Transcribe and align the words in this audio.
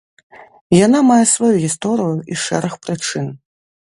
Яна 0.85 0.99
мае 1.09 1.17
сваю 1.33 1.51
гісторыю 1.65 2.15
і 2.37 2.39
шэраг 2.45 2.73
прычын. 2.87 3.29